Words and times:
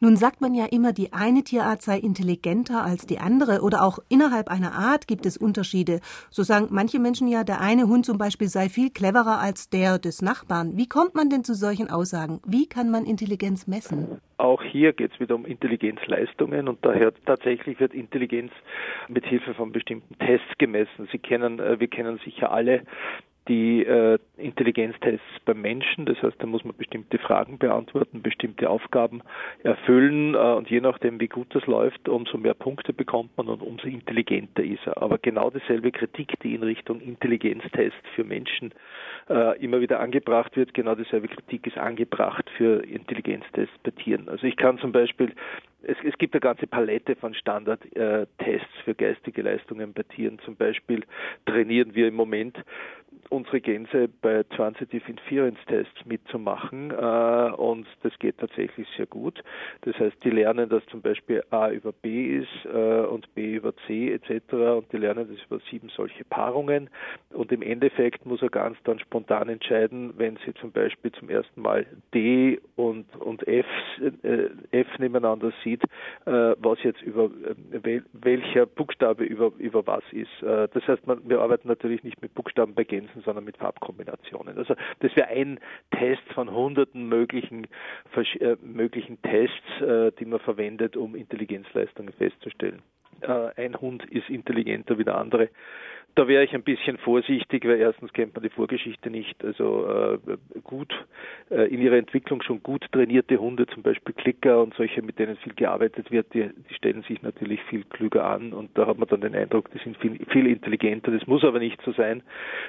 Nun 0.00 0.16
sagt 0.16 0.40
man 0.40 0.54
ja 0.54 0.66
immer, 0.66 0.92
die 0.92 1.12
eine 1.12 1.44
Tierart 1.44 1.80
sei 1.80 1.98
intelligenter 1.98 2.84
als 2.84 3.06
die 3.06 3.18
andere 3.18 3.60
oder 3.62 3.82
auch 3.82 4.00
innerhalb 4.08 4.48
einer 4.48 4.72
Art 4.72 5.06
gibt 5.06 5.24
es 5.24 5.36
Unterschiede. 5.36 6.00
So 6.30 6.42
sagen 6.42 6.68
manche 6.70 6.98
Menschen 6.98 7.28
ja, 7.28 7.44
der 7.44 7.60
eine 7.60 7.86
Hund 7.86 8.04
zum 8.04 8.18
Beispiel 8.18 8.48
sei 8.48 8.68
viel 8.68 8.90
cleverer 8.90 9.38
als 9.38 9.70
der 9.70 9.98
des 9.98 10.20
Nachbarn. 10.20 10.76
Wie 10.76 10.88
kommt 10.88 11.14
man 11.14 11.30
denn 11.30 11.44
zu 11.44 11.54
solchen 11.54 11.90
Aussagen? 11.90 12.40
Wie 12.44 12.68
kann 12.68 12.90
man 12.90 13.04
Intelligenz 13.04 13.66
messen? 13.66 14.20
Auch 14.36 14.62
hier 14.62 14.92
geht 14.92 15.12
es 15.12 15.20
wieder 15.20 15.36
um 15.36 15.46
Intelligenzleistungen 15.46 16.68
und 16.68 16.84
daher 16.84 17.12
tatsächlich 17.24 17.78
wird 17.78 17.94
Intelligenz 17.94 18.50
mit 19.08 19.24
Hilfe 19.24 19.54
von 19.54 19.70
bestimmten 19.70 20.18
Tests 20.18 20.58
gemessen. 20.58 21.08
Sie 21.12 21.18
kennen, 21.18 21.60
äh, 21.60 21.78
wir 21.78 21.88
kennen 21.88 22.18
sicher 22.24 22.50
alle 22.50 22.82
die 23.48 23.84
äh, 23.84 24.18
Intelligenztests 24.36 25.24
beim 25.44 25.60
Menschen. 25.60 26.06
Das 26.06 26.20
heißt, 26.22 26.36
da 26.38 26.46
muss 26.46 26.64
man 26.64 26.76
bestimmte 26.76 27.18
Fragen 27.18 27.58
beantworten, 27.58 28.22
bestimmte 28.22 28.70
Aufgaben 28.70 29.22
erfüllen 29.62 30.34
äh, 30.34 30.38
und 30.38 30.70
je 30.70 30.80
nachdem, 30.80 31.20
wie 31.20 31.28
gut 31.28 31.54
das 31.54 31.66
läuft, 31.66 32.08
umso 32.08 32.38
mehr 32.38 32.54
Punkte 32.54 32.92
bekommt 32.92 33.36
man 33.36 33.48
und 33.48 33.62
umso 33.62 33.86
intelligenter 33.86 34.62
ist 34.62 34.86
er. 34.86 35.00
Aber 35.02 35.18
genau 35.18 35.50
dieselbe 35.50 35.92
Kritik, 35.92 36.38
die 36.40 36.54
in 36.54 36.62
Richtung 36.62 37.00
Intelligenztest 37.00 37.96
für 38.14 38.24
Menschen 38.24 38.72
äh, 39.28 39.62
immer 39.62 39.80
wieder 39.80 40.00
angebracht 40.00 40.56
wird, 40.56 40.74
genau 40.74 40.94
dieselbe 40.94 41.28
Kritik 41.28 41.66
ist 41.66 41.78
angebracht 41.78 42.48
für 42.56 42.82
Intelligenztests 42.84 43.76
bei 43.82 43.90
Tieren. 43.90 44.28
Also 44.28 44.46
ich 44.46 44.56
kann 44.56 44.78
zum 44.78 44.92
Beispiel 44.92 45.32
es, 45.86 45.96
es, 46.04 46.16
gibt 46.18 46.34
eine 46.34 46.40
ganze 46.40 46.66
Palette 46.66 47.16
von 47.16 47.34
Standardtests 47.34 48.38
äh, 48.38 48.82
für 48.84 48.94
geistige 48.94 49.42
Leistungen 49.42 49.92
bei 49.92 50.02
Tieren. 50.02 50.38
Zum 50.44 50.56
Beispiel 50.56 51.04
trainieren 51.46 51.94
wir 51.94 52.08
im 52.08 52.14
Moment 52.14 52.56
unsere 53.34 53.60
Gänse 53.60 54.08
bei 54.22 54.42
Transitive 54.44 55.10
Inference 55.10 55.58
Tests 55.66 56.04
mitzumachen 56.04 56.90
äh, 56.90 57.52
und 57.56 57.86
das 58.02 58.16
geht 58.18 58.38
tatsächlich 58.38 58.86
sehr 58.96 59.06
gut. 59.06 59.42
Das 59.82 59.98
heißt, 59.98 60.16
die 60.22 60.30
lernen, 60.30 60.68
dass 60.68 60.84
zum 60.86 61.02
Beispiel 61.02 61.42
A 61.50 61.70
über 61.70 61.92
B 61.92 62.38
ist 62.38 62.64
äh, 62.66 63.06
und 63.06 63.32
B 63.34 63.54
über 63.54 63.74
C 63.86 64.12
etc. 64.12 64.52
und 64.52 64.92
die 64.92 64.98
lernen 64.98 65.28
das 65.28 65.44
über 65.46 65.60
sieben 65.70 65.88
solche 65.88 66.24
Paarungen 66.24 66.90
und 67.30 67.50
im 67.52 67.62
Endeffekt 67.62 68.24
muss 68.26 68.42
er 68.42 68.50
ganz 68.50 68.76
dann 68.84 68.98
spontan 68.98 69.48
entscheiden, 69.48 70.14
wenn 70.16 70.36
sie 70.44 70.54
zum 70.54 70.72
Beispiel 70.72 71.12
zum 71.12 71.28
ersten 71.28 71.60
Mal 71.60 71.86
D 72.14 72.60
und, 72.76 73.04
und 73.16 73.46
F, 73.48 73.66
äh, 74.22 74.48
F 74.70 74.86
nebeneinander 74.98 75.52
sieht, 75.62 75.82
äh, 76.26 76.54
was 76.58 76.82
jetzt 76.82 77.02
über 77.02 77.24
äh, 77.24 78.00
welcher 78.12 78.66
Buchstabe 78.66 79.24
über, 79.24 79.52
über 79.58 79.86
was 79.86 80.04
ist. 80.12 80.42
Äh, 80.42 80.68
das 80.72 80.86
heißt, 80.86 81.06
man, 81.06 81.28
wir 81.28 81.40
arbeiten 81.40 81.68
natürlich 81.68 82.02
nicht 82.04 82.20
mit 82.22 82.34
Buchstaben 82.34 82.74
bei 82.74 82.84
Gänsen, 82.84 83.22
sondern 83.24 83.44
mit 83.44 83.56
Farbkombinationen. 83.56 84.56
Also 84.58 84.74
das 85.00 85.14
wäre 85.16 85.28
ein 85.28 85.60
Test 85.90 86.22
von 86.34 86.50
hunderten 86.50 87.08
möglichen, 87.08 87.66
äh, 88.14 88.56
möglichen 88.62 89.20
Tests, 89.22 89.80
äh, 89.80 90.12
die 90.18 90.24
man 90.24 90.40
verwendet, 90.40 90.96
um 90.96 91.14
Intelligenzleistungen 91.14 92.12
festzustellen. 92.14 92.82
Äh, 93.20 93.50
ein 93.56 93.80
Hund 93.80 94.04
ist 94.10 94.28
intelligenter 94.28 94.98
wie 94.98 95.04
der 95.04 95.16
andere. 95.16 95.48
Da 96.16 96.28
wäre 96.28 96.44
ich 96.44 96.54
ein 96.54 96.62
bisschen 96.62 96.96
vorsichtig, 96.98 97.64
weil 97.64 97.80
erstens 97.80 98.12
kennt 98.12 98.34
man 98.34 98.44
die 98.44 98.50
Vorgeschichte 98.50 99.10
nicht. 99.10 99.44
Also 99.44 100.18
äh, 100.28 100.36
gut 100.62 100.94
äh, 101.50 101.66
in 101.74 101.80
ihrer 101.80 101.96
Entwicklung 101.96 102.40
schon 102.42 102.62
gut 102.62 102.86
trainierte 102.92 103.38
Hunde, 103.38 103.66
zum 103.66 103.82
Beispiel 103.82 104.14
Klicker 104.14 104.62
und 104.62 104.74
solche, 104.74 105.02
mit 105.02 105.18
denen 105.18 105.36
viel 105.38 105.54
gearbeitet 105.54 106.12
wird, 106.12 106.32
die, 106.32 106.50
die 106.70 106.74
stellen 106.74 107.02
sich 107.02 107.20
natürlich 107.22 107.60
viel 107.64 107.82
klüger 107.82 108.26
an 108.26 108.52
und 108.52 108.78
da 108.78 108.86
hat 108.86 108.98
man 108.98 109.08
dann 109.08 109.22
den 109.22 109.34
Eindruck, 109.34 109.72
die 109.72 109.78
sind 109.78 109.96
viel, 109.96 110.24
viel 110.26 110.46
intelligenter. 110.46 111.10
Das 111.10 111.26
muss 111.26 111.42
aber 111.42 111.58
nicht 111.58 111.82
so 111.82 111.90
sein. 111.90 112.22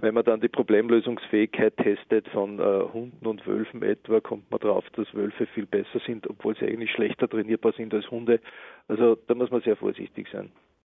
Wenn 0.00 0.14
man 0.14 0.24
dann 0.24 0.40
die 0.40 0.48
Problemlösungsfähigkeit 0.48 1.76
testet 1.76 2.26
von 2.28 2.58
äh, 2.58 2.62
Hunden 2.92 3.24
und 3.24 3.46
Wölfen 3.46 3.84
etwa, 3.84 4.20
kommt 4.20 4.50
man 4.50 4.58
drauf, 4.58 4.84
dass 4.96 5.14
Wölfe 5.14 5.46
viel 5.46 5.66
besser 5.66 6.00
sind, 6.04 6.28
obwohl 6.28 6.56
sie 6.56 6.66
eigentlich 6.66 6.90
schlechter 6.90 7.28
trainierbar 7.28 7.72
sind 7.72 7.94
als 7.94 8.10
Hunde. 8.10 8.40
Also 8.88 9.16
da 9.28 9.34
muss 9.36 9.52
man 9.52 9.60
sehr 9.60 9.76
vorsichtig 9.76 10.26
sein. 10.32 10.50